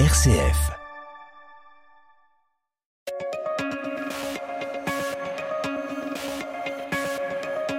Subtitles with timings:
[0.00, 0.72] RCF.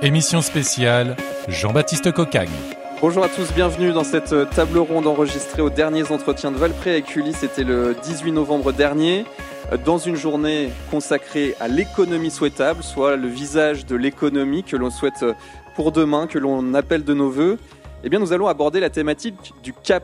[0.02, 1.18] Émission spéciale
[1.50, 2.48] Jean-Baptiste Cocagne.
[3.02, 6.92] Bonjour à tous, bienvenue dans cette euh, table ronde enregistrée aux derniers entretiens de Valpré
[6.92, 7.34] avec Uli.
[7.34, 9.26] C'était le 18 novembre dernier,
[9.74, 14.90] euh, dans une journée consacrée à l'économie souhaitable, soit le visage de l'économie que l'on
[14.90, 15.34] souhaite euh,
[15.76, 17.60] pour demain, que l'on appelle de nos voeux.
[18.06, 20.04] Eh bien, nous allons aborder la thématique du cap.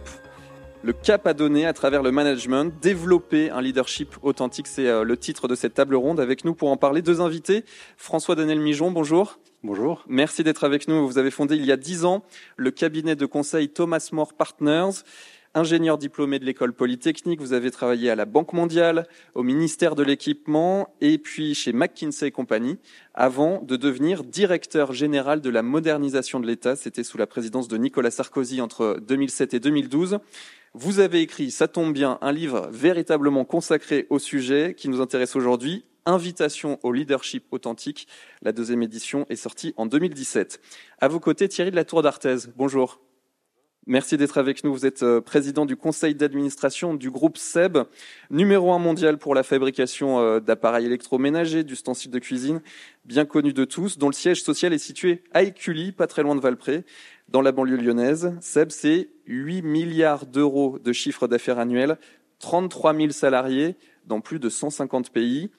[0.83, 5.47] Le cap à donner à travers le management, développer un leadership authentique, c'est le titre
[5.47, 6.19] de cette table ronde.
[6.19, 7.65] Avec nous pour en parler, deux invités.
[7.97, 9.37] François Daniel Mijon, bonjour.
[9.63, 10.03] Bonjour.
[10.07, 11.07] Merci d'être avec nous.
[11.07, 12.23] Vous avez fondé il y a dix ans
[12.57, 15.03] le cabinet de conseil Thomas More Partners.
[15.53, 20.01] Ingénieur diplômé de l'école polytechnique, vous avez travaillé à la Banque mondiale, au ministère de
[20.01, 22.77] l'équipement et puis chez McKinsey Company
[23.13, 26.77] avant de devenir directeur général de la modernisation de l'État.
[26.77, 30.19] C'était sous la présidence de Nicolas Sarkozy entre 2007 et 2012.
[30.73, 35.35] Vous avez écrit, ça tombe bien, un livre véritablement consacré au sujet qui nous intéresse
[35.35, 38.07] aujourd'hui, Invitation au leadership authentique.
[38.41, 40.59] La deuxième édition est sortie en 2017.
[40.99, 42.37] À vos côtés, Thierry de la Tour d'Arthez.
[42.55, 42.99] Bonjour.
[43.85, 44.71] Merci d'être avec nous.
[44.71, 47.79] Vous êtes euh, président du conseil d'administration du groupe SEB,
[48.29, 52.61] numéro un mondial pour la fabrication euh, d'appareils électroménagers, d'ustensiles de cuisine,
[53.05, 56.35] bien connu de tous, dont le siège social est situé à Écully, pas très loin
[56.35, 56.83] de Valpré,
[57.31, 58.35] dans la banlieue lyonnaise.
[58.41, 61.97] SEB, c'est 8 milliards d'euros de chiffre d'affaires annuel,
[62.39, 65.49] 33 000 salariés dans plus de 150 pays.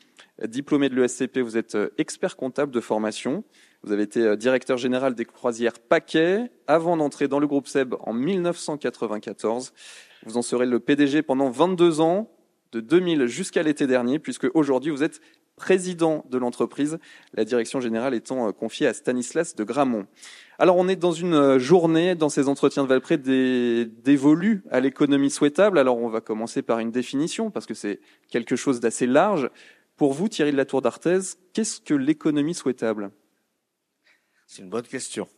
[0.44, 3.44] Diplômé de l'ESCP, vous êtes euh, expert comptable de formation.
[3.82, 8.12] Vous avez été directeur général des croisières Paquet avant d'entrer dans le groupe SEB en
[8.12, 9.72] 1994.
[10.24, 12.30] Vous en serez le PDG pendant 22 ans,
[12.72, 15.20] de 2000 jusqu'à l'été dernier, puisque aujourd'hui vous êtes
[15.56, 16.98] président de l'entreprise,
[17.34, 20.06] la direction générale étant confiée à Stanislas de Gramont.
[20.58, 25.78] Alors on est dans une journée, dans ces entretiens de Valpré, dévolus à l'économie souhaitable.
[25.78, 28.00] Alors on va commencer par une définition, parce que c'est
[28.30, 29.50] quelque chose d'assez large.
[29.96, 31.20] Pour vous, Thierry de la Tour d'Arthez,
[31.52, 33.10] qu'est-ce que l'économie souhaitable?
[34.46, 35.28] C'est une bonne question.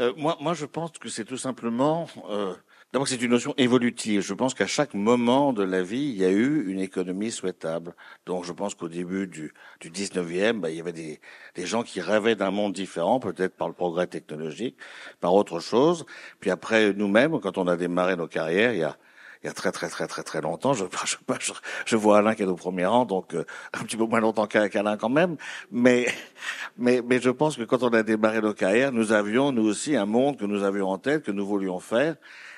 [0.00, 2.08] Euh, moi, moi, je pense que c'est tout simplement...
[2.28, 2.54] Euh,
[2.94, 4.20] D'abord, c'est une notion évolutive.
[4.20, 7.92] Je pense qu'à chaque moment de la vie, il y a eu une économie souhaitable.
[8.24, 11.20] Donc, je pense qu'au début du, du 19e, bah, il y avait des,
[11.56, 14.76] des gens qui rêvaient d'un monde différent, peut-être par le progrès technologique,
[15.20, 16.06] par autre chose.
[16.38, 18.96] Puis après, nous-mêmes, quand on a démarré nos carrières, il y a
[19.42, 20.72] il y a très très très très très longtemps.
[20.72, 21.52] Je, je,
[21.84, 23.44] je vois Alain qui est au premier rang, donc euh,
[23.74, 25.36] un petit peu moins longtemps qu'Alain quand même.
[25.70, 26.06] Mais,
[26.78, 29.96] mais, mais je pense que quand on a démarré nos carrières, nous avions nous aussi
[29.96, 32.16] un monde que nous avions en tête, que nous voulions faire,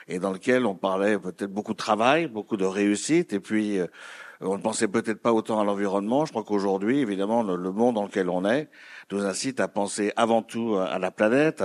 [0.08, 3.86] et dans lequel on parlait peut-être beaucoup de travail, beaucoup de réussite, et puis euh,
[4.40, 6.24] on ne pensait peut-être pas autant à l'environnement.
[6.26, 8.68] Je crois qu'aujourd'hui, évidemment, le, monde dans lequel on est
[9.10, 11.64] nous incite à penser avant tout à la planète.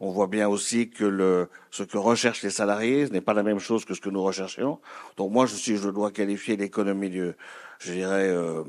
[0.00, 3.58] On voit bien aussi que le, ce que recherchent les salariés n'est pas la même
[3.58, 4.78] chose que ce que nous recherchions.
[5.16, 7.32] Donc moi, je, si je dois qualifier l'économie du,
[7.78, 8.64] je dirais, euh,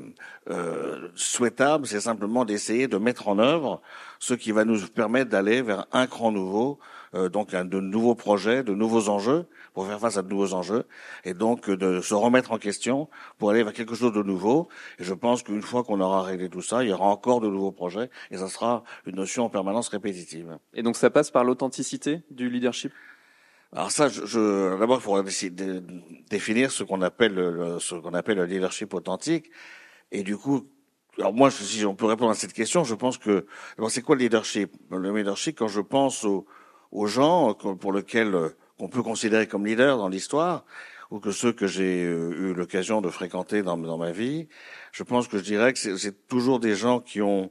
[0.50, 3.80] euh, souhaitable, c'est simplement d'essayer de mettre en œuvre
[4.18, 6.78] ce qui va nous permettre d'aller vers un cran nouveau,
[7.12, 10.84] donc un, de nouveaux projets, de nouveaux enjeux pour faire face à de nouveaux enjeux,
[11.24, 14.68] et donc de se remettre en question pour aller vers quelque chose de nouveau.
[14.98, 17.48] Et je pense qu'une fois qu'on aura réglé tout ça, il y aura encore de
[17.48, 20.58] nouveaux projets, et ça sera une notion en permanence répétitive.
[20.74, 22.92] Et donc ça passe par l'authenticité du leadership?
[23.72, 28.38] Alors ça, je, je d'abord, il faudra définir ce qu'on appelle le, ce qu'on appelle
[28.38, 29.50] le leadership authentique.
[30.10, 30.66] Et du coup,
[31.18, 33.46] alors moi, si on peut répondre à cette question, je pense que
[33.88, 34.72] c'est quoi le leadership?
[34.90, 36.46] Le leadership, quand je pense aux,
[36.92, 38.34] aux gens pour lesquels
[38.78, 40.64] qu'on peut considérer comme leaders dans l'histoire,
[41.10, 44.48] ou que ceux que j'ai eu l'occasion de fréquenter dans, ma vie,
[44.92, 47.50] je pense que je dirais que c'est toujours des gens qui ont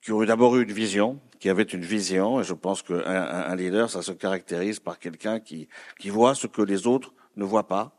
[0.00, 3.56] qui ont d'abord eu une vision, qui avaient une vision, et je pense qu'un un
[3.56, 5.68] leader, ça se caractérise par quelqu'un qui,
[5.98, 7.92] qui voit ce que les autres ne voient pas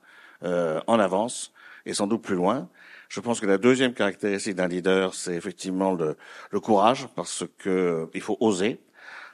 [0.43, 1.53] euh, en avance,
[1.85, 2.69] et sans doute plus loin.
[3.09, 6.15] Je pense que la deuxième caractéristique d'un leader, c'est effectivement le,
[6.51, 8.79] le, courage, parce que il faut oser.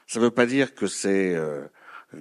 [0.08, 1.66] Ça ne veut pas dire que c'est euh,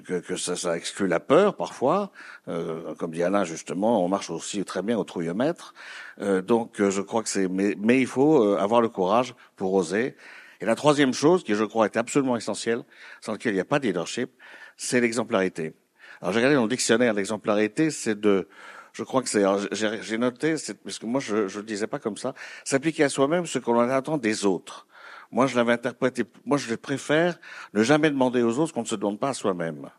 [0.02, 2.10] que, que ça, ça, exclut la peur parfois.
[2.48, 5.74] Euh, comme dit Alain justement, on marche aussi très bien au trouillomètre.
[6.20, 9.72] Euh, donc je crois que c'est, mais, mais, il faut euh, avoir le courage pour
[9.74, 10.16] oser.
[10.60, 12.82] Et la troisième chose, qui je crois est absolument essentielle,
[13.20, 14.30] sans laquelle il n'y a pas de leadership,
[14.76, 15.74] c'est l'exemplarité.
[16.20, 18.48] Alors j'ai regardé dans le dictionnaire l'exemplarité, c'est de,
[18.92, 20.54] je crois que c'est, j'ai noté,
[20.84, 22.34] parce que moi je ne le disais pas comme ça,
[22.64, 24.86] s'appliquer à soi-même ce qu'on attend des autres.
[25.34, 26.22] Moi, je l'avais interprété.
[26.46, 27.40] Moi, je préfère
[27.74, 29.90] ne jamais demander aux autres qu'on ne se demande pas à soi-même.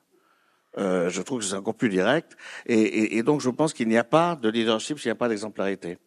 [0.77, 2.37] Euh, je trouve que c'est encore plus direct.
[2.65, 5.15] Et, et, et donc, je pense qu'il n'y a pas de leadership s'il n'y a
[5.15, 5.97] pas d'exemplarité.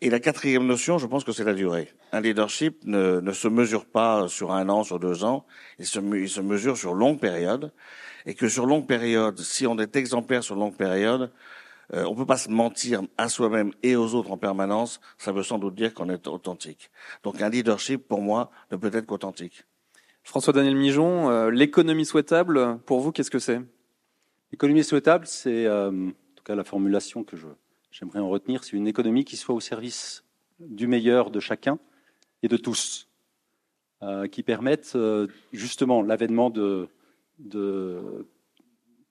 [0.00, 1.92] Et la quatrième notion, je pense que c'est la durée.
[2.12, 5.44] Un leadership ne, ne, se mesure pas sur un an, sur deux ans,
[5.78, 7.70] il se, il se mesure sur longue période.
[8.24, 11.30] Et que sur longue période, si on est exemplaire sur longue période,
[11.94, 15.00] euh, on peut pas se mentir à soi-même et aux autres en permanence.
[15.18, 16.90] Ça veut sans doute dire qu'on est authentique.
[17.22, 19.64] Donc un leadership, pour moi, ne peut être qu'authentique.
[20.24, 23.60] François-Daniel Mijon, euh, l'économie souhaitable, pour vous, qu'est-ce que c'est?
[24.52, 27.46] L'économie souhaitable, c'est, euh, en tout cas la formulation que je,
[27.90, 30.24] j'aimerais en retenir, c'est une économie qui soit au service
[30.60, 31.78] du meilleur de chacun
[32.42, 33.08] et de tous,
[34.02, 36.88] euh, qui permette euh, justement l'avènement de,
[37.38, 38.26] de,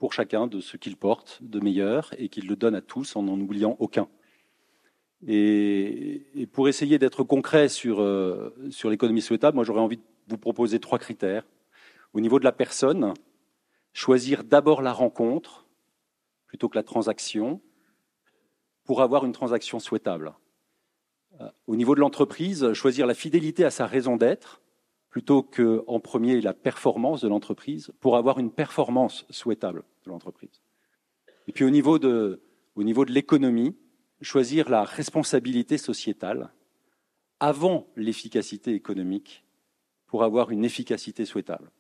[0.02, 3.22] pour chacun de ce qu'il porte de meilleur et qu'il le donne à tous en
[3.22, 4.08] n'en oubliant aucun.
[5.28, 10.40] Et, pour essayer d'être concret sur, euh, sur l'économie souhaitable, moi j'aurais envie de vous
[10.40, 11.46] proposer trois critères.
[12.14, 13.14] Au niveau de la personne,
[13.94, 15.68] choisir d'abord la rencontre
[16.48, 17.62] plutôt que la transaction
[18.84, 20.34] pour avoir une transaction souhaitable.
[21.42, 24.64] Euh, au niveau de l'entreprise, choisir la fidélité à sa raison d'être
[25.12, 30.62] plutôt que en premier la performance de l'entreprise pour avoir une performance souhaitable de l'entreprise.
[31.48, 32.42] Et puis au niveau de,
[33.08, 33.76] l'économie,
[34.22, 36.52] choisir la responsabilité sociétale
[37.40, 39.44] avant l'efficacité économique
[40.06, 41.72] pour avoir une efficacité souhaitable.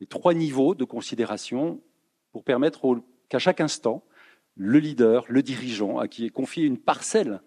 [0.00, 1.82] Les trois niveaux de considération
[2.32, 4.04] pour permettre qu'à chaque instant,
[4.54, 7.42] le leader, le dirigeant, à qui est confiée une parcelle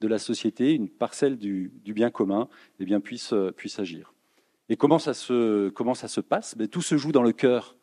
[0.00, 2.48] de la société, une parcelle du, bien commun,
[2.80, 3.32] eh bien, puisse,
[3.78, 4.14] agir.
[4.68, 6.56] Et comment ça se, comment ça se passe?
[6.56, 7.76] Ben, Tout se joue dans le cœur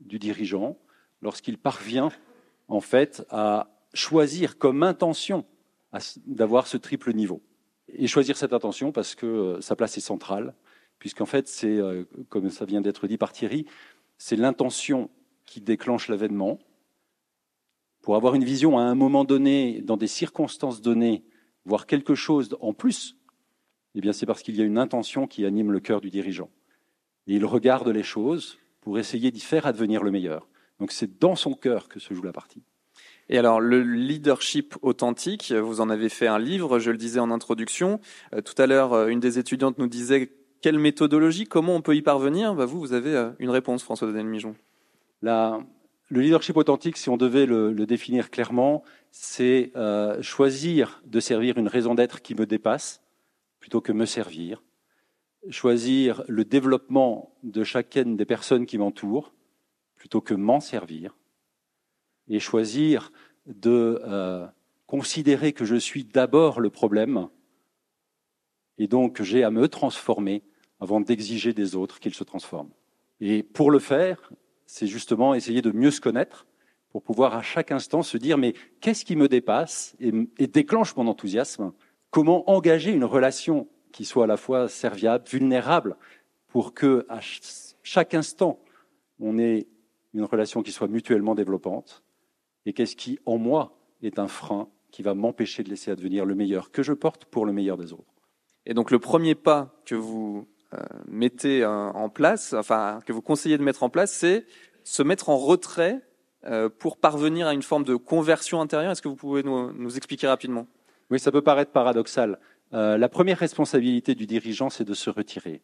[0.00, 0.78] du dirigeant
[1.22, 2.10] lorsqu'il parvient
[2.68, 5.44] en fait à choisir comme intention
[6.26, 7.42] d'avoir ce triple niveau.
[7.88, 10.54] Et choisir cette intention parce que euh, sa place est centrale,
[10.98, 13.66] puisqu'en fait, c'est, euh, comme ça vient d'être dit par Thierry,
[14.16, 15.10] c'est l'intention
[15.44, 16.60] qui déclenche l'avènement,
[18.02, 21.24] pour avoir une vision à un moment donné, dans des circonstances données,
[21.64, 23.16] voir quelque chose en plus,
[23.94, 26.50] eh bien c'est parce qu'il y a une intention qui anime le cœur du dirigeant.
[27.26, 30.48] Et il regarde les choses pour essayer d'y faire advenir le meilleur.
[30.80, 32.62] Donc c'est dans son cœur que se joue la partie.
[33.28, 37.30] Et alors, le leadership authentique, vous en avez fait un livre, je le disais en
[37.30, 38.00] introduction.
[38.34, 40.32] Euh, tout à l'heure, euh, une des étudiantes nous disait
[40.62, 42.54] quelle méthodologie, comment on peut y parvenir?
[42.54, 44.56] Bah, Vous, vous avez euh, une réponse, François Mijon.
[45.22, 45.60] La,
[46.08, 51.56] le leadership authentique, si on devait le, le définir clairement, c'est euh, choisir de servir
[51.56, 53.00] une raison d'être qui me dépasse
[53.60, 54.62] plutôt que me servir,
[55.50, 59.32] choisir le développement de chacune des personnes qui m'entourent
[60.00, 61.14] plutôt que m'en servir,
[62.26, 63.12] et choisir
[63.44, 64.46] de euh,
[64.86, 67.28] considérer que je suis d'abord le problème,
[68.78, 70.42] et donc j'ai à me transformer
[70.80, 72.70] avant d'exiger des autres qu'ils se transforment.
[73.20, 74.32] Et pour le faire,
[74.64, 76.46] c'est justement essayer de mieux se connaître
[76.88, 80.96] pour pouvoir à chaque instant se dire mais qu'est-ce qui me dépasse et, et, déclenche
[80.96, 81.72] mon enthousiasme?
[82.10, 85.96] Comment engager une relation qui soit à la fois serviable, vulnérable,
[86.48, 87.20] pour que à
[87.82, 88.58] chaque instant
[89.18, 89.66] on ait
[90.14, 92.02] une relation qui soit mutuellement développante
[92.66, 96.34] Et qu'est-ce qui en moi est un frein qui va m'empêcher de laisser advenir le
[96.34, 98.14] meilleur que je porte pour le meilleur des autres
[98.66, 103.58] Et donc le premier pas que vous euh, mettez en place, enfin que vous conseillez
[103.58, 104.46] de mettre en place, c'est
[104.84, 106.00] se mettre en retrait
[106.46, 108.92] euh, pour parvenir à une forme de conversion intérieure.
[108.92, 110.66] Est-ce que vous pouvez nous, nous, expliquer rapidement?
[111.10, 112.38] Oui, ça peut paraître paradoxal.
[112.72, 115.60] Euh, la première responsabilité du dirigeant, c'est de se retirer.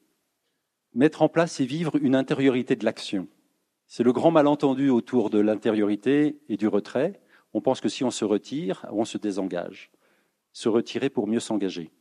[0.95, 3.27] Mettre en place et vivre une intériorité de l'action.
[3.87, 7.21] C'est le grand malentendu autour de l'intériorité et du retrait.
[7.55, 9.91] On pense que si on se retire, on se désengage.
[10.53, 11.93] Se retirer pour mieux s'engager.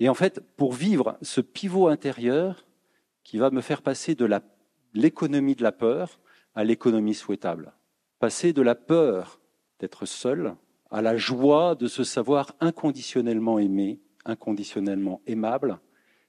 [0.00, 2.66] Et en fait, pour vivre ce pivot intérieur
[3.24, 4.28] qui va me faire passer de
[4.94, 6.18] l'économie de la peur
[6.54, 7.72] à l'économie souhaitable,
[8.18, 9.40] passer de la peur
[9.78, 10.56] d'être seul
[10.90, 15.78] à la joie de se savoir inconditionnellement aimé, inconditionnellement aimable,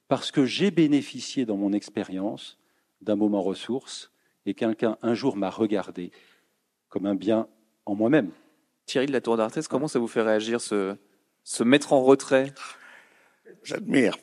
[0.08, 2.58] parce que j'ai bénéficié dans mon expérience
[3.00, 4.12] d'un moment ressource
[4.46, 6.12] et quelqu'un un jour m'a regardé
[6.88, 7.48] comme un bien
[7.86, 8.30] en moi-même.
[8.86, 10.96] Thierry de la Tour d'Arthès, comment ça vous fait réagir, se,
[11.44, 12.52] se mettre en retrait?
[13.62, 14.16] J'admire.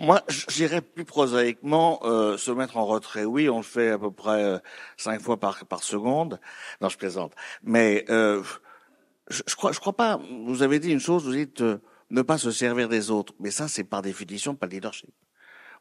[0.00, 3.24] Moi, j'irais plus prosaïquement euh, se mettre en retrait.
[3.24, 4.58] Oui, on le fait à peu près euh,
[4.96, 6.40] cinq fois par, par seconde.
[6.80, 7.32] Non, je plaisante.
[7.62, 8.42] Mais euh,
[9.28, 10.20] je, je crois, je crois pas.
[10.46, 11.24] Vous avez dit une chose.
[11.24, 11.78] Vous dites euh,
[12.10, 13.34] ne pas se servir des autres.
[13.38, 15.14] Mais ça, c'est par définition pas le leadership.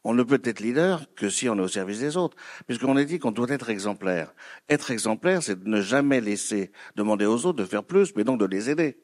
[0.04, 2.36] On ne peut être leader que si on est au service des autres,
[2.68, 4.34] puisqu'on a dit qu'on doit être exemplaire.
[4.70, 8.40] Être exemplaire, c'est de ne jamais laisser demander aux autres de faire plus, mais donc
[8.40, 8.98] de les aider.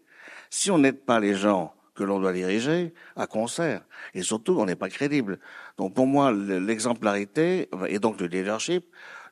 [0.50, 3.82] Si on n'aide pas les gens que l'on doit diriger, à concert.
[4.14, 5.40] Et surtout, on n'est pas crédible.
[5.78, 8.86] Donc pour moi, l'exemplarité et donc le leadership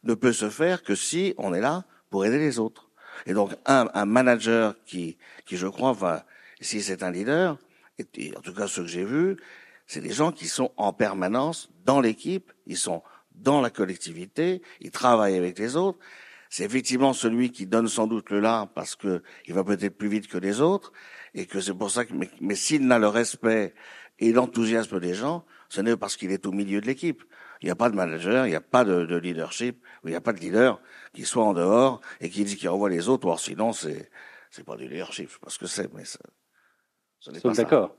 [0.04, 2.90] ne peut se faire que si on est là pour aider les autres.
[3.26, 6.26] Et donc, un, un manager qui, qui, je crois, va,
[6.60, 7.58] si c'est un leader,
[8.00, 9.38] en tout cas ce que j'ai vu,
[9.88, 13.02] c'est des gens qui sont en permanence dans l'équipe, ils sont
[13.36, 16.00] dans la collectivité, ils travaillent avec les autres.
[16.50, 20.08] C'est effectivement celui qui donne sans doute le là parce que il va peut-être plus
[20.08, 20.92] vite que les autres
[21.34, 23.74] et que c'est pour ça que mais, mais s'il n'a le respect
[24.20, 27.24] et l'enthousiasme des gens, ce n'est parce qu'il est au milieu de l'équipe.
[27.62, 30.16] Il n'y a pas de manager, il n'y a pas de, de, leadership, il n'y
[30.16, 30.80] a pas de leader
[31.14, 33.28] qui soit en dehors et qui dit qu'il renvoie les autres.
[33.28, 34.10] Or, sinon, c'est
[34.52, 35.28] c'est pas du leadership.
[35.28, 36.20] Je sais pas ce que c'est, mais ça,
[37.20, 37.96] ce n'est pas D'accord.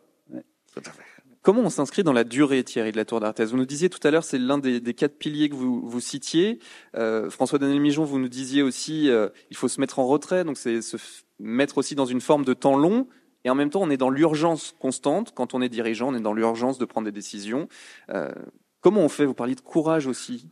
[0.72, 1.02] Tout à fait.
[1.42, 4.04] Comment on s'inscrit dans la durée, Thierry, de la Tour d'Arthès Vous nous disiez tout
[4.06, 6.58] à l'heure, c'est l'un des, des, quatre piliers que vous, vous citiez.
[6.96, 10.58] Euh, François-Daniel Mijon, vous nous disiez aussi, euh, il faut se mettre en retrait, donc
[10.58, 10.96] c'est se
[11.38, 13.06] mettre aussi dans une forme de temps long.
[13.44, 15.32] Et en même temps, on est dans l'urgence constante.
[15.34, 17.68] Quand on est dirigeant, on est dans l'urgence de prendre des décisions.
[18.10, 18.32] Euh,
[18.80, 19.24] comment on fait?
[19.24, 20.50] Vous parliez de courage aussi.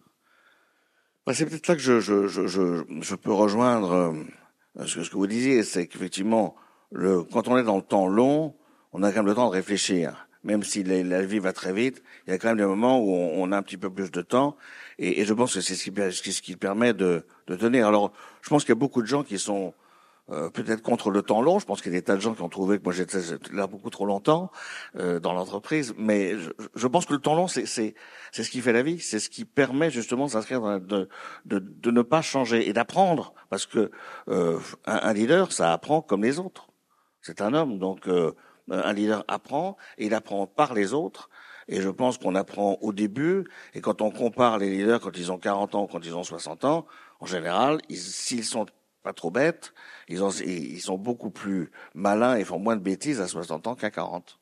[1.27, 4.15] Bah, c'est peut-être là que je, je, je, je, peux rejoindre
[4.79, 5.65] euh, ce, que, vous disiez.
[5.65, 6.55] C'est qu'effectivement,
[6.95, 8.55] quand on est dans le temps long,
[8.93, 12.03] on a quand même le temps de réfléchir même si la, vie va très vite,
[12.27, 14.23] il y a quand même des moments où on, a un petit peu plus de
[14.23, 14.57] temps,
[14.99, 17.89] et, je pense que c'est ce qui, permet de, tenir.
[17.89, 18.13] Alors,
[18.43, 19.75] je pense qu'il y a beaucoup de gens qui sont
[20.31, 21.59] euh, peut-être contre le temps long.
[21.59, 23.19] Je pense qu'il y a des tas de gens qui ont trouvé que moi j'étais
[23.53, 24.51] là beaucoup trop longtemps
[24.97, 26.35] euh, dans l'entreprise, mais
[26.75, 29.45] je, pense que le temps long, c'est ce qui fait la vie, c'est ce qui
[29.45, 31.09] permet justement de s'inscrire de,
[31.45, 33.91] de de ne pas changer et d'apprendre, parce que
[34.29, 36.69] euh, un, un, leader, ça apprend comme les autres.
[37.27, 38.33] C'est un homme, donc euh,
[38.71, 41.31] un leader apprend et il apprend par les autres.
[41.69, 43.45] Et je pense qu'on apprend au début.
[43.75, 46.23] Et quand on compare les leaders quand ils ont 40 ans ou quand ils ont
[46.23, 46.87] 60 ans,
[47.21, 48.67] en général, s'ils sont
[49.03, 49.73] pas trop bêtes,
[50.09, 53.75] ils, ont, ils sont beaucoup plus malins et font moins de bêtises à 60 ans
[53.75, 54.39] qu'à 40.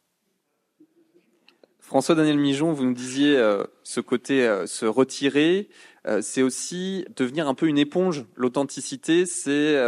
[1.84, 5.68] François-Daniel Mijon, vous nous disiez euh, ce côté euh, se retirer,
[6.06, 8.24] euh, c'est aussi devenir un peu une éponge.
[8.36, 9.78] L'authenticité, c'est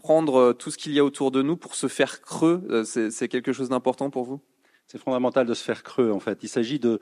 [0.00, 2.84] prendre euh, tout ce qu'il y a autour de nous pour se faire creux, euh,
[2.84, 4.40] c'est quelque chose d'important pour vous?
[4.86, 6.42] C'est fondamental de se faire creux, en fait.
[6.42, 7.00] Il s'agit de...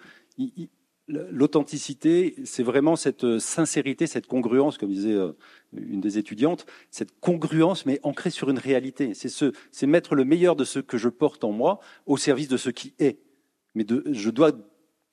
[1.08, 5.16] L'authenticité, c'est vraiment cette euh, sincérité, cette congruence, comme disait
[5.72, 9.14] une des étudiantes, cette congruence, mais ancrée sur une réalité.
[9.14, 12.48] C'est ce, c'est mettre le meilleur de ce que je porte en moi au service
[12.48, 13.20] de ce qui est.
[13.74, 14.52] Mais je dois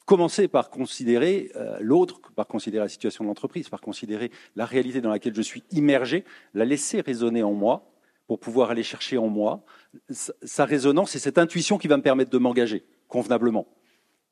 [0.06, 5.02] commencer par considérer euh, l'autre, par considérer la situation de l'entreprise, par considérer la réalité
[5.02, 7.92] dans laquelle je suis immergé, la laisser résonner en moi
[8.28, 9.64] pour pouvoir aller chercher en moi
[10.10, 13.68] sa, résonance et cette intuition qui va me permettre de m'engager convenablement.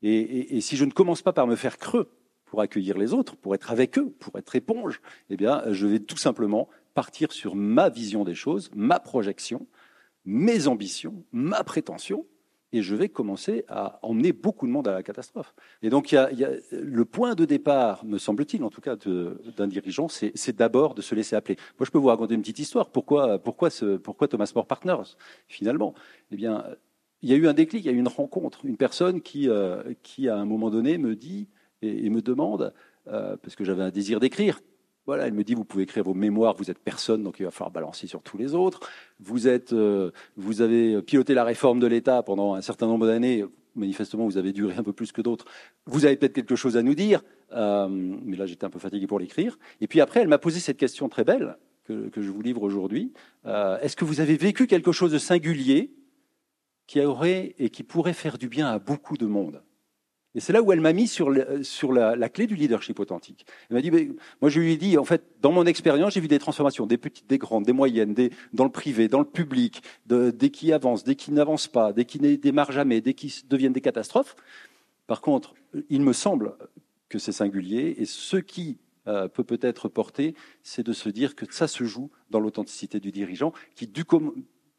[0.01, 2.11] Et, et, si je ne commence pas par me faire creux
[2.45, 5.99] pour accueillir les autres, pour être avec eux, pour être éponge, eh bien, je vais
[5.99, 9.65] tout simplement partir sur ma vision des choses, ma projection,
[10.25, 12.25] mes ambitions, ma prétention,
[12.73, 15.53] et je vais commencer à emmener beaucoup de monde à la catastrophe.
[15.83, 19.67] Et donc, il y a, le point de départ, me semble-t-il, en tout cas, d'un
[19.67, 21.55] dirigeant, c'est d'abord de se laisser appeler.
[21.79, 22.89] Moi, je peux vous raconter une petite histoire.
[22.89, 23.69] Pourquoi, pourquoi,
[24.27, 25.15] Thomas More Partners,
[25.47, 25.93] finalement?
[26.31, 26.65] Eh bien,
[27.21, 29.47] il y a eu un déclic, il y a eu une rencontre, une personne qui,
[29.47, 31.47] euh, qui à un moment donné, me dit
[31.83, 32.73] et, et me demande,
[33.07, 34.61] euh, parce que j'avais un désir d'écrire,
[35.05, 37.51] voilà, elle me dit, vous pouvez écrire vos mémoires, vous êtes personne, donc il va
[37.51, 38.79] falloir balancer sur tous les autres.
[39.19, 43.43] Vous êtes, euh, vous avez piloté la réforme de l'État pendant un certain nombre d'années.
[43.75, 45.45] Manifestement, vous avez duré un peu plus que d'autres.
[45.87, 49.07] Vous avez peut-être quelque chose à nous dire, euh, mais là j'étais un peu fatigué
[49.07, 49.57] pour l'écrire.
[49.81, 53.11] Et puis après, elle m'a posé cette question très belle que, je vous livre aujourd'hui.
[53.45, 55.91] Euh, Est-ce que vous avez vécu quelque chose de singulier
[56.87, 59.61] qui aurait et qui pourrait faire du bien à beaucoup de monde?
[60.35, 63.45] Et c'est là où elle m'a mis sur, sur la, clé du leadership authentique.
[63.69, 63.91] Elle m'a dit,
[64.41, 66.97] moi je lui ai dit, en fait, dans mon expérience, j'ai vu des transformations, des
[66.97, 70.73] petites, des grandes, des moyennes, des, dans le privé, dans le public, de, des qui
[70.73, 74.35] avancent, des qui n'avancent pas, des qui ne démarrent jamais, des qui deviennent des catastrophes.
[75.05, 75.53] Par contre,
[75.89, 76.55] il me semble
[77.09, 81.45] que c'est singulier et ce qui euh, peut peut-être porter, c'est de se dire que
[81.51, 84.03] ça se joue dans l'authenticité du dirigeant qui du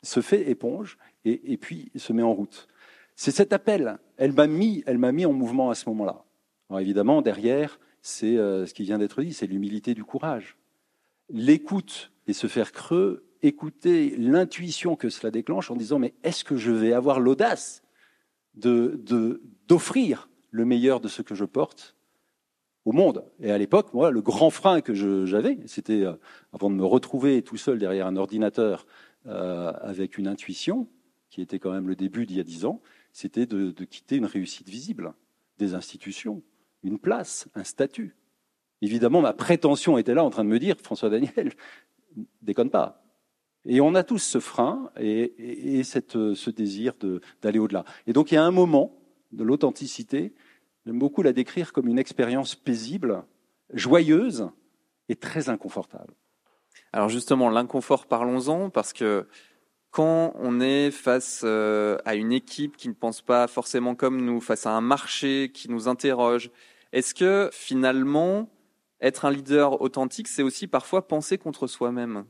[0.02, 2.68] se fait éponge et puis se met en route.
[3.16, 3.98] C'est cet appel.
[4.16, 6.24] Elle m'a mis, en mouvement à ce moment-là.
[6.68, 10.56] Alors évidemment, derrière, c'est euh, ce qui vient d'être dit, c'est l'humilité du courage.
[11.30, 16.56] L'écoute et se faire creux, écouter l'intuition que cela déclenche en disant mais est-ce que
[16.56, 17.82] je vais avoir l'audace
[18.54, 19.00] de,
[19.68, 21.96] d'offrir le meilleur de ce que je porte
[22.84, 23.24] au monde?
[23.40, 24.94] Et à l'époque, moi, le grand frein que
[25.26, 26.14] j'avais, c'était euh,
[26.52, 28.86] avant de me retrouver tout seul derrière un ordinateur
[29.26, 30.88] euh, avec une intuition,
[31.30, 32.80] qui était quand même le début d'il y a dix ans,
[33.14, 35.14] c'était de, quitter une réussite visible,
[35.56, 36.42] des institutions,
[36.82, 38.16] une place, un statut.
[38.82, 41.52] Évidemment, ma prétention était là en train de me dire, François Daniel,
[42.42, 43.04] déconne pas.
[43.66, 46.94] Et on a tous ce frein et, ce désir
[47.40, 47.84] d'aller au-delà.
[48.08, 48.98] Et donc il y a un moment
[49.30, 50.34] de l'authenticité,
[50.84, 53.24] j'aime beaucoup la décrire comme une expérience paisible,
[53.72, 54.50] joyeuse
[55.08, 56.14] et très inconfortable.
[56.92, 59.28] Alors justement, l'inconfort, parlons-en, parce que
[59.94, 64.40] quand on est face euh, à une équipe qui ne pense pas forcément comme nous,
[64.40, 66.50] face à un marché qui nous interroge,
[66.90, 68.50] est-ce que finalement,
[69.00, 72.24] être un leader authentique, c'est aussi parfois penser contre soi-même?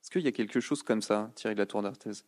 [0.00, 2.22] Est-ce qu'il y a quelque chose comme ça, Thierry de la Tour d'Arthez?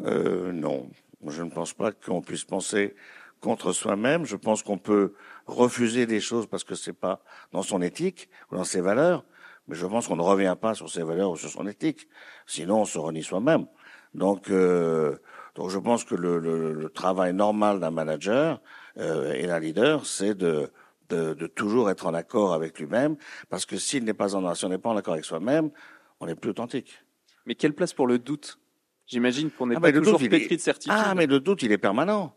[0.00, 0.90] Euh, Non,
[1.24, 2.96] je ne pense pas qu'on puisse penser
[3.40, 4.24] contre soi-même.
[4.24, 5.14] Je pense qu'on peut
[5.46, 7.22] refuser des choses parce que c'est pas
[7.52, 9.24] dans son éthique ou dans ses valeurs.
[9.70, 12.08] Mais je pense qu'on ne revient pas sur ses valeurs ou sur son éthique.
[12.44, 13.66] Sinon, on se renie soi-même.
[14.14, 15.16] Donc, euh,
[15.54, 18.60] donc je pense que le, le, le travail normal d'un manager
[18.98, 20.72] euh, et d'un leader, c'est de,
[21.08, 23.16] de, de, toujours être en accord avec lui-même,
[23.48, 25.70] parce que s'il n'est pas en, si on n'est pas en accord avec soi-même,
[26.18, 27.04] on n'est plus authentique.
[27.46, 28.58] Mais quelle place pour le doute?
[29.06, 30.92] J'imagine qu'on n'est ah pas toujours pétri de certitude.
[30.96, 32.34] Ah, mais le doute, il est permanent.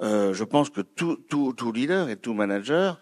[0.00, 2.98] Euh, je pense que tout, tout, tout leader et tout manager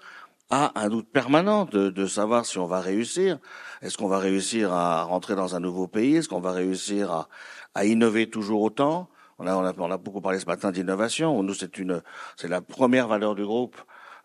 [0.50, 3.38] a un doute permanent de, de savoir si on va réussir.
[3.83, 6.17] Est-ce qu'on va réussir à rentrer dans un nouveau pays?
[6.17, 7.28] Est-ce qu'on va réussir à,
[7.75, 9.09] à innover toujours autant?
[9.38, 11.43] On a, on a, on a beaucoup parlé ce matin d'innovation.
[11.43, 12.02] Nous, c'est une,
[12.37, 13.76] c'est la première valeur du groupe.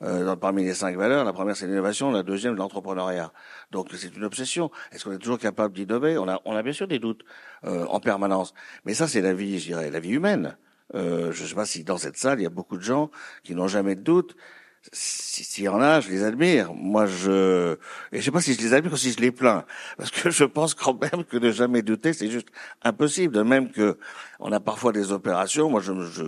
[0.01, 3.32] Euh, parmi les cinq valeurs, la première c'est l'innovation, la deuxième l'entrepreneuriat.
[3.72, 4.70] Donc c'est une obsession.
[4.92, 6.18] Est-ce qu'on est toujours capable d'innover?
[6.18, 7.22] On a, on a bien sûr des doutes
[7.63, 8.53] euh, en permanence,
[8.84, 10.58] mais ça c'est la vie, je dirais, la vie humaine.
[10.94, 13.12] Euh, je ne sais pas si dans cette salle il y a beaucoup de gens
[13.44, 14.36] qui n'ont jamais de doutes.
[14.92, 16.74] S'il y en a, je les admire.
[16.74, 17.78] Moi, je
[18.12, 19.66] et je sais pas si je les admire ou si je les plains,
[19.98, 22.50] parce que je pense quand même que de jamais douter, c'est juste
[22.84, 23.34] impossible.
[23.34, 23.98] De même que
[24.40, 25.70] on a parfois des opérations.
[25.70, 26.24] Moi, je, je,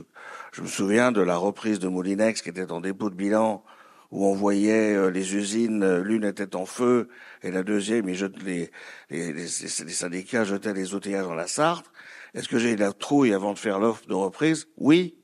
[0.54, 3.64] je me souviens de la reprise de Moulinex qui était en dépôt de bilan
[4.12, 7.10] où on voyait euh, les usines, euh, l'une était en feu
[7.44, 8.72] et la deuxième, ils les,
[9.10, 11.92] les, les syndicats jetaient les outillages dans la Sarthe.
[12.34, 14.68] Est-ce que j'ai eu la trouille avant de faire l'offre de reprise?
[14.78, 15.16] Oui.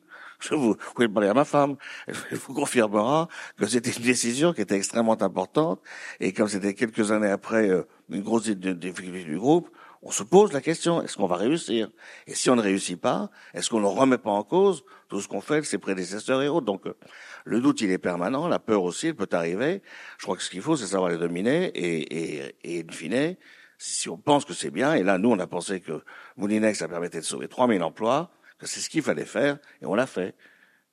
[0.41, 1.77] Je vous, vous parler à ma femme.
[2.07, 5.81] Elle vous confirmera que c'était une décision qui était extrêmement importante.
[6.19, 9.69] Et comme c'était quelques années après euh, une grosse difficulté du groupe,
[10.03, 11.89] on se pose la question, est-ce qu'on va réussir?
[12.25, 15.27] Et si on ne réussit pas, est-ce qu'on ne remet pas en cause tout ce
[15.27, 16.65] qu'on fait, ses prédécesseurs et autres?
[16.65, 16.97] Donc, euh,
[17.45, 19.83] le doute, il est permanent, la peur aussi, elle peut arriver.
[20.17, 23.35] Je crois que ce qu'il faut, c'est savoir les dominer et, et, et in fine,
[23.77, 26.03] si on pense que c'est bien, et là, nous, on a pensé que
[26.37, 29.95] Moulinex, ça permettait de sauver 3000 emplois, que c'est ce qu'il fallait faire, et on
[29.95, 30.35] l'a fait.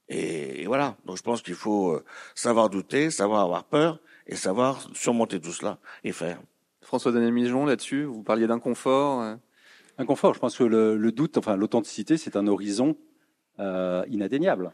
[0.09, 0.96] Et, et, voilà.
[1.04, 2.04] Donc je pense qu'il faut euh,
[2.35, 6.40] savoir douter, savoir avoir peur, et savoir surmonter tout cela et faire.
[6.83, 9.22] François-Daniel Mijon, là-dessus, vous parliez d'inconfort.
[9.22, 9.37] Euh.
[9.98, 12.96] Inconfort, je pense que le, le doute, enfin l'authenticité, c'est un horizon
[13.59, 14.72] euh, inatteignable.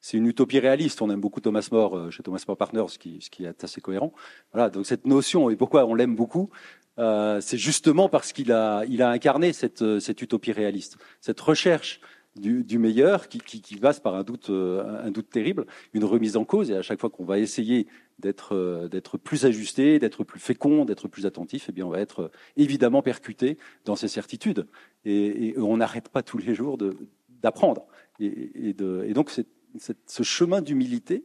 [0.00, 1.02] C'est une utopie réaliste.
[1.02, 3.64] On aime beaucoup Thomas More euh, chez Thomas More Partners, ce qui, ce qui est
[3.64, 4.12] assez cohérent.
[4.52, 6.50] Voilà, donc cette notion, et pourquoi on l'aime beaucoup,
[6.98, 11.40] euh, c'est justement parce qu'il a, il a incarné cette, euh, cette utopie réaliste, cette
[11.40, 12.00] recherche
[12.38, 16.04] du, du meilleur qui, qui, qui, passe par un doute, euh, un doute terrible, une
[16.04, 16.70] remise en cause.
[16.70, 17.86] Et à chaque fois qu'on va essayer
[18.18, 22.30] d'être, d'être plus ajusté, d'être plus fécond, d'être plus attentif, eh bien, on va être
[22.56, 24.66] évidemment percuté dans ses certitudes.
[25.04, 26.78] Et, on n'arrête pas tous les jours
[27.42, 27.86] d'apprendre.
[28.20, 29.46] Et, et, donc, c'est,
[29.78, 31.24] ce chemin d'humilité,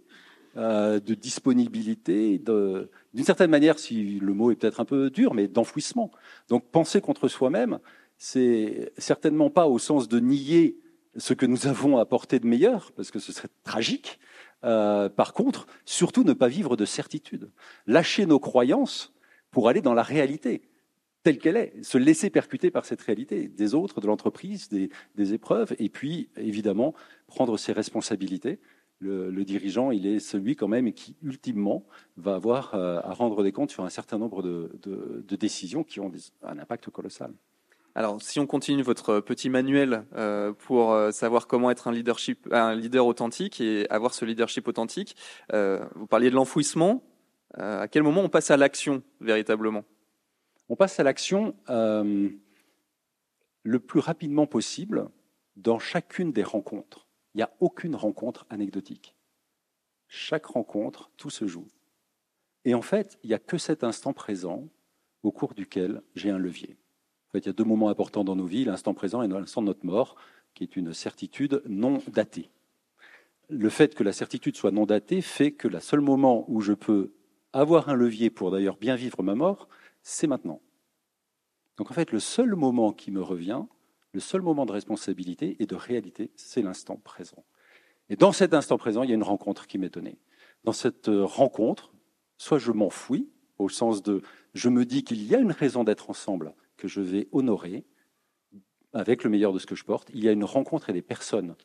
[0.57, 5.47] euh, de disponibilité, d'une certaine manière, si le mot est peut-être un peu dur, mais
[5.47, 6.11] d'enfouissement.
[6.49, 7.79] Donc penser contre soi-même,
[8.17, 10.77] c'est certainement pas au sens de nier
[11.17, 14.19] ce que nous avons apporté de meilleur, parce que ce serait tragique.
[14.63, 17.51] Euh, par contre, surtout ne pas vivre de certitude.
[17.87, 19.13] Lâcher nos croyances
[19.49, 20.61] pour aller dans la réalité
[21.23, 25.75] telle qu'elle est, se laisser percuter par cette réalité des autres, de l'entreprise, des, épreuves,
[25.77, 26.95] et puis évidemment
[27.27, 28.59] prendre ses responsabilités
[29.01, 31.85] le, dirigeant, il est celui quand même qui, ultimement,
[32.17, 36.11] va avoir euh, à rendre des comptes sur un certain nombre de, décisions qui ont
[36.43, 37.33] un impact colossal.
[37.93, 42.47] Alors, si on continue votre petit manuel euh, pour euh, savoir comment être un leadership,
[42.51, 45.17] un leader authentique et avoir ce leadership authentique,
[45.51, 47.03] euh, vous parliez de l'enfouissement.
[47.57, 49.83] Euh, à quel moment on passe à l'action véritablement?
[50.69, 52.29] On passe à l'action euh,
[53.63, 55.09] le plus rapidement possible
[55.57, 57.09] dans chacune des rencontres.
[57.33, 59.17] Il n'y a aucune rencontre anecdotique.
[60.07, 61.67] Chaque rencontre, tout se joue.
[62.63, 64.69] Et en fait, il n'y a que cet instant présent
[65.23, 66.77] au cours duquel j'ai un levier.
[67.31, 69.61] En fait, il y a deux moments importants dans nos vies, l'instant présent et l'instant
[69.61, 70.17] de notre mort,
[70.53, 72.49] qui est une certitude non datée.
[73.47, 76.73] Le fait que la certitude soit non datée fait que le seul moment où je
[76.73, 77.13] peux
[77.53, 79.69] avoir un levier pour d'ailleurs bien vivre ma mort,
[80.01, 80.61] c'est maintenant.
[81.77, 83.63] Donc en fait, le seul moment qui me revient,
[84.11, 87.45] le seul moment de responsabilité et de réalité, c'est l'instant présent.
[88.09, 90.17] Et dans cet instant présent, il y a une rencontre qui m'est donnée.
[90.65, 91.93] Dans cette euh, rencontre,
[92.37, 94.21] soit je m'enfouis, au sens de
[94.53, 97.85] je me dis qu'il y a une raison d'être ensemble que je vais honorer
[98.91, 100.09] avec le meilleur de ce que je porte.
[100.15, 101.55] Il y a une rencontre et des personnes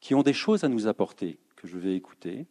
[0.00, 2.48] qui ont des choses à nous apporter que je vais écouter,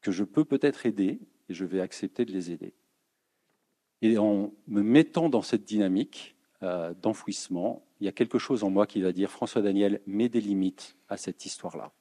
[0.00, 2.74] que je peux peut-être aider et je vais accepter de les aider.
[4.02, 8.70] Et en me mettant dans cette dynamique euh, d'enfouissement, il y a quelque chose en
[8.70, 11.92] moi qui va dire François Daniel, mets des limites à cette histoire-là,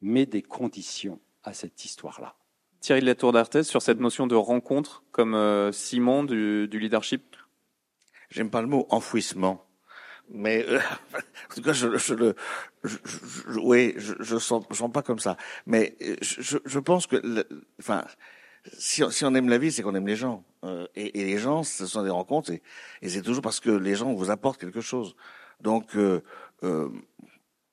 [0.00, 2.36] mets des conditions à cette histoire-là.
[2.80, 6.78] Thierry de la Tour d'Arthez, sur cette notion de rencontre comme euh, ciment du, du
[6.78, 7.29] leadership?
[8.30, 9.66] J'aime pas le mot enfouissement
[10.32, 10.78] mais euh,
[11.50, 12.34] en tout cas, je, je le,
[12.84, 15.36] je, je, oui, je, sens, sens pas comme ça.
[15.66, 17.46] Mais euh, je, pense que,
[17.80, 18.04] enfin,
[18.78, 20.44] si, si, on aime la vie, c'est qu'on aime les gens.
[20.64, 22.62] Euh, et, et, les gens, ce sont des rencontres, et,
[23.02, 25.16] et c'est toujours parce que les gens vous apportent quelque chose.
[25.60, 26.22] Donc, euh,
[26.62, 26.88] euh,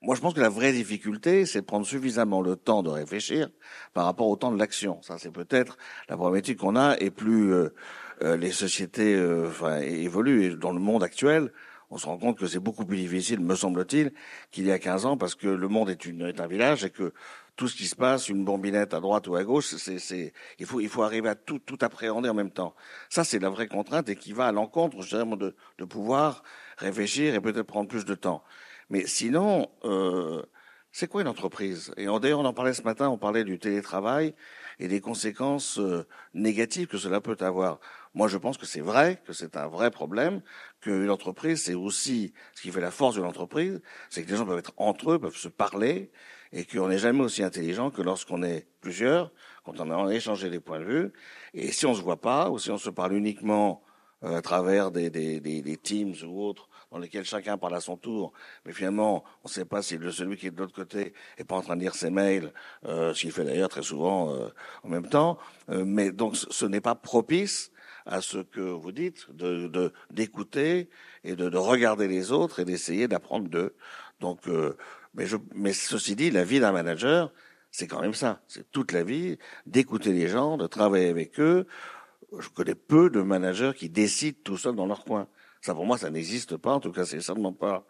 [0.01, 3.49] moi, je pense que la vraie difficulté, c'est de prendre suffisamment le temps de réfléchir
[3.93, 5.01] par rapport au temps de l'action.
[5.01, 7.53] Ça, c'est peut-être la problématique qu'on a, et plus
[8.21, 11.51] les sociétés enfin, évoluent, et dans le monde actuel,
[11.89, 14.11] on se rend compte que c'est beaucoup plus difficile, me semble-t-il,
[14.51, 16.89] qu'il y a 15 ans, parce que le monde est, une, est un village et
[16.89, 17.13] que
[17.55, 20.79] tout ce qui se passe, une bombinette à droite ou à gauche, c'est, il faut,
[20.79, 22.75] il faut arriver à tout, tout appréhender en même temps.
[23.09, 26.43] Ça, c'est la vraie contrainte et qui va à l'encontre, dirais, de, de pouvoir
[26.77, 28.43] réfléchir et peut-être prendre plus de temps.
[28.89, 30.43] Mais sinon, euh,
[30.91, 31.91] c'est quoi une entreprise?
[31.97, 34.35] Et d'ailleurs, on en parlait ce matin, on parlait du télétravail
[34.79, 37.79] et des conséquences euh, négatives que cela peut avoir.
[38.13, 40.41] Moi, je pense que c'est vrai, que c'est un vrai problème,
[40.81, 44.45] qu'une entreprise, c'est aussi ce qui fait la force de l'entreprise, c'est que les gens
[44.45, 46.11] peuvent être entre eux, peuvent se parler,
[46.51, 49.31] et qu'on n'est jamais aussi intelligent que lorsqu'on est plusieurs,
[49.65, 51.13] quand on a échangé des points de vue.
[51.53, 53.83] Et si on se voit pas, ou si on se parle uniquement
[54.23, 57.81] euh, à travers des, des, des, des, Teams ou autres, dans lesquels chacun parle à
[57.81, 58.31] son tour,
[58.65, 61.55] mais finalement, on ne sait pas si celui qui est de l'autre côté est pas
[61.55, 62.53] en train de lire ses mails,
[62.85, 64.47] euh, ce qu'il fait d'ailleurs très souvent euh,
[64.83, 65.37] en même temps.
[65.69, 67.71] Euh, mais donc, ce n'est pas propice
[68.05, 70.89] à ce que vous dites, de d'écouter
[71.23, 73.75] et de, de, regarder les autres et d'essayer d'apprendre d'eux.
[74.19, 74.77] Donc, euh,
[75.13, 77.31] mais, je, mais ceci dit, la vie d'un manager,
[77.71, 78.41] c'est quand même ça.
[78.47, 81.67] C'est toute la vie d'écouter les gens, de travailler avec eux.
[82.39, 85.27] Je connais peu de managers qui décident tout seuls dans leur coin.
[85.61, 86.73] Ça, pour moi, ça n'existe pas.
[86.73, 87.85] En tout cas, c'est certainement pas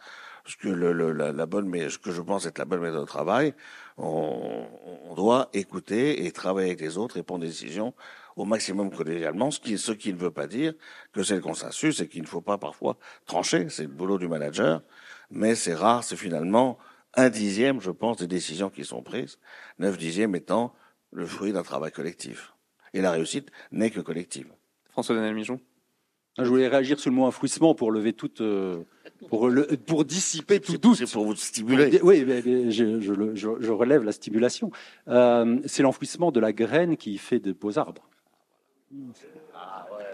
[0.45, 3.01] ce que le, le, la, la, bonne, ce que je pense être la bonne méthode
[3.01, 3.53] de travail.
[3.97, 4.65] On,
[5.10, 7.93] on, doit écouter et travailler avec les autres et prendre des décisions
[8.36, 10.73] au maximum collégialement, ce qui, ce qui ne veut pas dire
[11.12, 13.67] que c'est le consensus et qu'il ne faut pas parfois trancher.
[13.69, 14.82] C'est le boulot du manager,
[15.32, 16.77] mais c'est rare, c'est finalement
[17.15, 19.39] un dixième, je pense, des décisions qui sont prises,
[19.80, 20.73] neuf dixièmes étant
[21.12, 22.53] le fruit d'un travail collectif.
[22.93, 24.51] Et la réussite n'est que collective.
[24.91, 25.60] François Daniel Mijon
[26.38, 28.84] Je voulais réagir sur le mot enfouissement pour lever toute, euh,
[29.30, 30.97] pour, le, pour dissiper tout doute.
[30.97, 32.00] C'est pour vous stimuler.
[32.04, 34.71] Oui, mais, mais je, je, je, relève la stimulation.
[35.08, 38.08] Euh, c'est l'enfouissement de la graine qui fait de beaux arbres.
[39.56, 40.06] Ah ouais.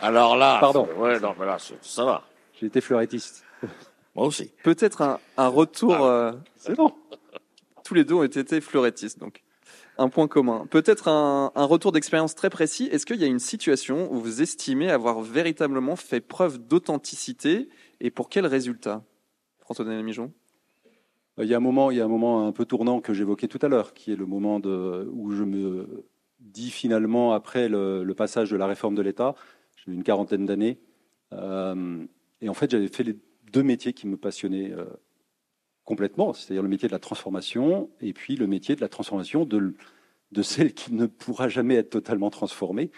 [0.00, 0.88] Alors là, pardon.
[0.96, 2.22] Ouais, non, mais là, ça va.
[2.58, 3.44] J'ai été fleurettiste.
[4.14, 4.50] Moi aussi.
[4.64, 5.94] Peut-être un, un, retour.
[5.94, 6.92] Ah, euh, c'est bon.
[7.84, 9.42] Tous les deux ont été fleurettistes, donc
[10.00, 10.66] un point commun.
[10.70, 12.88] Peut-être un, retour d'expérience très précis.
[12.90, 17.68] Est-ce qu'il y a une situation où vous estimez avoir véritablement fait preuve d'authenticité
[18.00, 19.04] et pour quel résultat?
[19.58, 20.32] François Daniel Mijon
[21.38, 23.48] il y a un moment, il y a un moment un peu tournant que j'évoquais
[23.48, 26.04] tout à l'heure, qui est le moment de, où je me
[26.38, 29.34] dis finalement après le, le passage de la réforme de l'État,
[29.76, 30.80] j'ai une quarantaine d'années,
[31.32, 32.04] euh,
[32.42, 33.16] et en fait j'avais fait les
[33.52, 34.84] deux métiers qui me passionnaient euh,
[35.84, 39.74] complètement, c'est-à-dire le métier de la transformation et puis le métier de la transformation de,
[40.42, 42.90] celle qui ne pourra jamais être totalement transformée,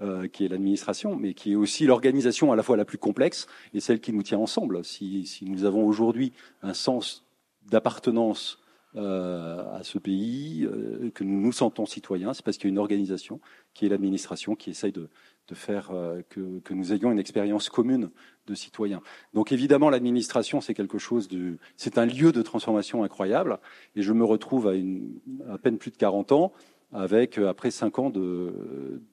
[0.00, 3.46] euh, qui est l'administration, mais qui est aussi l'organisation à la fois la plus complexe
[3.74, 4.84] et celle qui nous tient ensemble.
[4.84, 7.24] Si, nous avons aujourd'hui un sens
[7.66, 8.58] d'appartenance
[8.96, 12.78] à ce pays, euh, que nous nous sentons citoyens, c'est parce qu'il y a une
[12.78, 13.40] organisation
[13.74, 15.08] qui est l'administration qui essaye de,
[15.48, 18.10] de faire euh, que, que, nous ayons une expérience commune
[18.46, 19.00] de citoyens.
[19.34, 23.58] Donc évidemment, l'administration, c'est quelque chose de, c'est un lieu de transformation incroyable.
[23.94, 25.18] Et je me retrouve à, une,
[25.50, 26.52] à peine plus de 40 ans
[26.92, 28.10] avec après cinq ans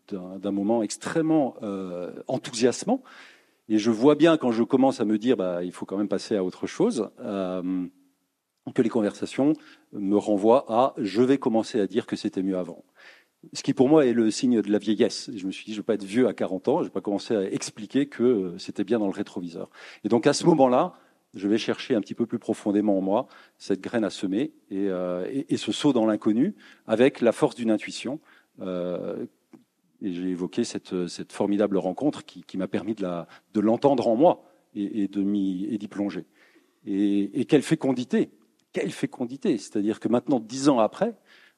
[0.07, 3.03] d'un moment extrêmement euh, enthousiasmant.
[3.67, 6.07] Et je vois bien quand je commence à me dire, bah, il faut quand même
[6.07, 7.09] passer à autre chose.
[7.19, 7.85] Euh,
[8.73, 9.53] que les conversations
[9.93, 12.83] me renvoient à je vais commencer à dire que c'était mieux avant.
[13.53, 15.29] Ce qui pour moi est le signe de la vieillesse.
[15.35, 16.85] Je me suis dit, je ne vais pas être vieux à 40 ans, je ne
[16.85, 19.69] vais pas commencer à expliquer que c'était bien dans le rétroviseur.
[20.03, 20.93] Et donc à ce moment-là,
[21.35, 24.87] je vais chercher un petit peu plus profondément en moi cette graine à semer et,
[24.89, 26.55] euh, et, ce saut dans l'inconnu
[26.87, 28.19] avec la force d'une intuition.
[28.61, 29.25] Euh,
[30.01, 34.15] et j'ai évoqué cette, cette, formidable rencontre qui, qui m'a permis de l'entendre de en
[34.15, 34.43] moi
[34.75, 36.25] et, et d'y plonger.
[36.85, 38.29] Et, et quelle fécondité
[38.75, 41.15] quelle fécondité C'est-à-dire que maintenant, dix ans après,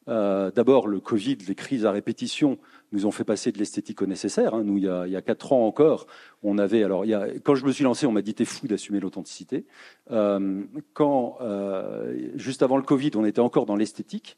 [0.07, 2.59] euh, d'abord le Covid, les crises à répétition
[2.91, 4.53] nous ont fait passer de l'esthétique au nécessaire.
[4.53, 4.63] Hein.
[4.63, 6.05] Nous, il y, a, quatre ans encore,
[6.43, 6.83] on avait.
[6.83, 7.05] Alors,
[7.43, 9.65] quand je me suis lancé, on m'a dit t'es fou d'assumer l'authenticité.
[10.11, 14.37] Euh, quand euh, juste avant le Covid, on était encore dans l'esthétique.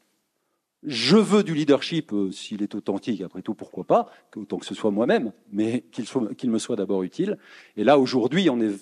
[0.82, 4.90] je veux du leadership, s'il est authentique, après tout, pourquoi pas, autant que ce soit
[4.90, 7.36] moi-même, mais qu'il me soit d'abord utile.
[7.76, 8.74] Et là, aujourd'hui, on est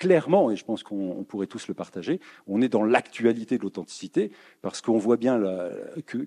[0.00, 4.32] clairement, et je pense qu'on pourrait tous le partager, on est dans l'actualité de l'authenticité,
[4.62, 5.40] parce qu'on voit bien
[6.06, 6.26] que,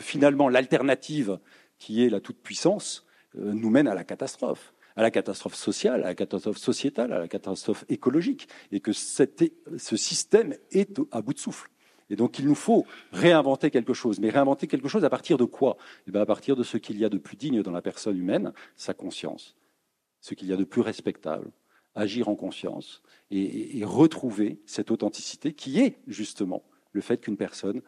[0.00, 1.38] finalement l'alternative,
[1.78, 3.06] qui est la toute-puissance,
[3.38, 7.18] euh, nous mène à la catastrophe à la catastrophe sociale, à la catastrophe sociétale, à
[7.18, 11.68] la catastrophe écologique, et que ce système est à bout de souffle.
[12.08, 14.18] Et donc il nous faut réinventer quelque chose.
[14.20, 15.76] Mais réinventer quelque chose à partir de quoi?
[16.06, 18.16] Eh bien, À partir de ce qu'il y a de plus digne dans la personne
[18.16, 19.54] humaine, sa conscience,
[20.22, 21.50] ce qu'il y a de plus respectable,
[21.96, 27.82] agir en conscience et, retrouver cette authenticité qui est justement le fait qu'une personne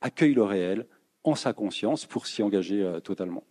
[0.00, 0.86] accueille le réel
[1.24, 3.44] en sa conscience pour s'y engager euh, totalement.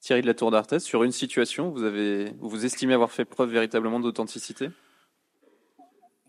[0.00, 3.50] Thierry de la Tour d'Arthès, sur une situation, vous, avez, vous estimez avoir fait preuve
[3.50, 4.70] véritablement d'authenticité?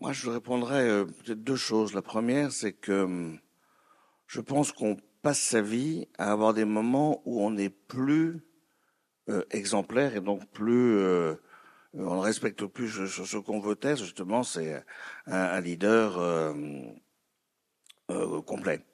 [0.00, 1.94] Moi, je répondrais euh, peut-être deux choses.
[1.94, 3.38] La première, c'est que hum,
[4.26, 8.40] je pense qu'on passe sa vie à avoir des moments où on n'est plus
[9.28, 11.34] euh, exemplaire et donc plus euh,
[11.94, 13.98] on ne respecte plus ce, qu'on veut être.
[13.98, 14.84] Justement, c'est
[15.26, 16.54] un, leader
[18.46, 18.84] complet.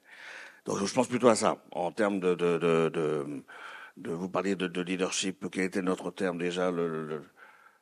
[0.65, 3.43] Donc, je pense plutôt à ça en termes de de, de,
[3.97, 5.45] de, vous parler de, leadership.
[5.51, 7.21] Quel était notre terme déjà le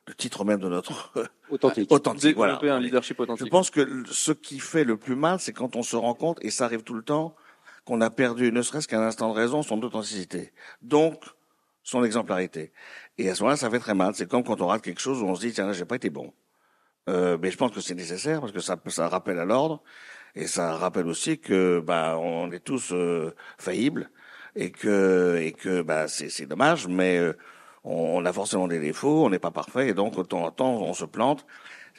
[0.06, 1.12] le titre même de notre
[1.50, 1.90] authentique.
[1.90, 2.60] authentique voilà.
[2.62, 3.46] un leadership authentique.
[3.46, 6.38] Je pense que ce qui fait le plus mal, c'est quand on se rend compte,
[6.42, 7.34] et ça arrive tout le temps,
[7.84, 10.52] qu'on a perdu, ne serait-ce qu'un instant de raison, son authenticité.
[10.82, 11.22] Donc,
[11.82, 12.72] son exemplarité.
[13.18, 14.14] Et à ce moment-là, ça fait très mal.
[14.14, 15.96] C'est comme quand on rate quelque chose où on se dit, tiens, là, j'ai pas
[15.96, 16.32] été bon.
[17.08, 19.82] Euh, mais je pense que c'est nécessaire parce que ça, ça rappelle à l'ordre
[20.34, 24.10] et ça rappelle aussi que bah on est tous euh, faillibles
[24.56, 27.32] et que et que bah c'est dommage, mais euh,
[27.84, 30.82] on, a forcément des défauts, on n'est pas parfait, et donc de temps en temps,
[30.82, 31.46] on se plante.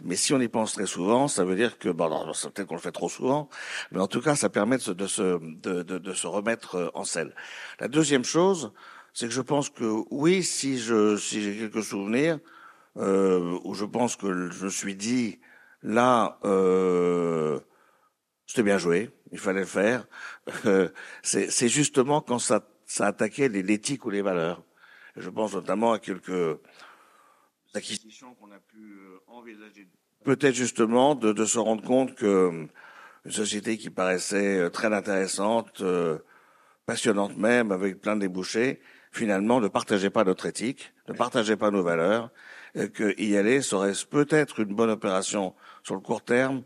[0.04, 2.82] Mais si on y pense très souvent, ça veut dire que, bon, peut-être qu'on le
[2.82, 3.50] fait trop souvent,
[3.92, 7.04] mais en tout cas, ça permet de, de, se, de, de, se remettre euh, en
[7.04, 7.34] selle.
[7.80, 8.74] La deuxième chose,
[9.18, 12.38] c'est que je pense que oui, si je si j'ai quelques souvenirs
[12.98, 15.40] euh, où je pense que je me suis dit
[15.82, 17.60] là, euh,
[18.46, 20.06] c'était bien joué, il fallait le faire.
[20.66, 20.90] Euh,
[21.24, 24.62] c'est justement quand ça ça attaquait l'éthique ou les valeurs.
[25.16, 26.60] Je pense notamment à quelques
[27.74, 29.88] acquisitions qu'on a pu euh, envisager.
[30.26, 32.68] Peut-être justement de, de, se rendre compte que euh,
[33.26, 35.84] une société qui paraissait euh, très intéressante,
[36.86, 38.80] passionnante même, avec plein de débouchés,
[39.18, 42.30] finalement ne partageait pas notre éthique, ne partageait pas nos valeurs,
[42.76, 46.64] et que y aller serait peut-être une bonne opération sur le court terme,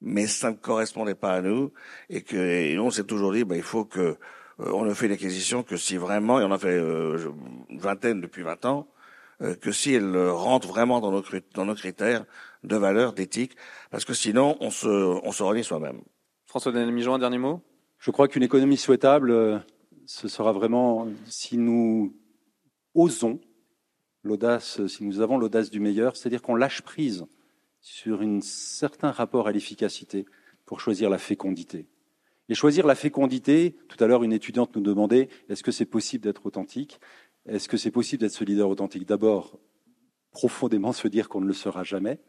[0.00, 1.72] mais ça ne correspondait pas à nous,
[2.10, 4.16] et que et nous on s'est toujours dit, bah, il faut que euh,
[4.58, 7.32] on ne fait l'acquisition que si vraiment, et on a fait euh,
[7.70, 8.88] une vingtaine depuis 20 ans,
[9.42, 11.22] euh, que si elle rentre vraiment dans nos,
[11.54, 12.24] dans nos critères
[12.62, 13.56] de valeur, d'éthique,
[13.90, 16.02] parce que sinon on se, on se relie soi-même.
[16.46, 17.62] François Mijon, un dernier mot?
[17.98, 19.64] Je crois qu'une économie souhaitable,
[20.06, 22.16] ce sera vraiment si nous
[22.94, 23.40] osons
[24.22, 27.26] l'audace, si nous avons l'audace du meilleur, c'est-à-dire qu'on lâche prise
[27.80, 30.24] sur un certain rapport à l'efficacité
[30.64, 31.86] pour choisir la fécondité.
[32.48, 36.24] Et choisir la fécondité, tout à l'heure une étudiante nous demandait, est-ce que c'est possible
[36.24, 37.00] d'être authentique?
[37.46, 39.06] Est-ce que c'est possible d'être ce leader authentique?
[39.06, 39.58] D'abord,
[40.30, 42.20] profondément se dire qu'on ne le sera jamais.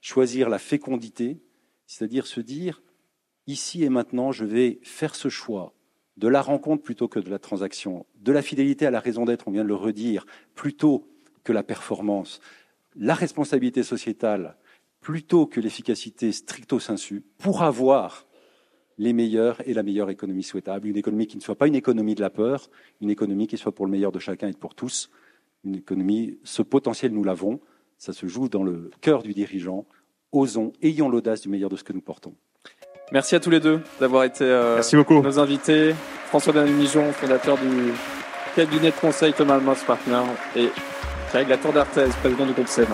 [0.00, 1.42] Choisir la fécondité,
[1.86, 2.82] c'est-à-dire se dire,
[3.46, 5.74] ici et maintenant, je vais faire ce choix
[6.16, 9.48] de la rencontre plutôt que de la transaction, de la fidélité à la raison d'être,
[9.48, 11.08] on vient de le redire, plutôt
[11.44, 12.40] que la performance,
[12.94, 14.56] la responsabilité sociétale
[15.02, 18.26] plutôt que l'efficacité stricto sensu, pour avoir
[18.98, 20.86] les meilleurs et la meilleure économie souhaitable.
[20.86, 22.70] Une économie qui ne soit pas une économie de la peur,
[23.00, 25.10] une économie qui soit pour le meilleur de chacun et pour tous.
[25.64, 27.60] Une économie, ce potentiel, nous l'avons.
[27.98, 29.86] Ça se joue dans le cœur du dirigeant.
[30.30, 32.34] Osons, ayons l'audace du meilleur de ce que nous portons.
[33.10, 35.94] Merci à tous les deux d'avoir été euh, nos invités.
[36.28, 37.92] François Daniel Mijon, fondateur du
[38.56, 40.22] cabinet de conseil Thomas Moss Partner
[40.56, 40.70] et
[41.30, 42.86] Thierry Tour d'Arthez, président du groupe SEM.